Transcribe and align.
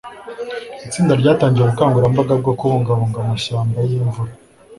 Itsinda 0.85 1.13
ryatangiye 1.21 1.63
ubukangurambaga 1.63 2.33
bwo 2.41 2.53
kubungabunga 2.59 3.17
amashyamba 3.21 3.75
yimvura. 3.89 4.31